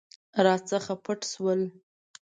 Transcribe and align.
راڅخه 0.45 0.95
پټ 1.03 1.19
شول. 1.31 1.61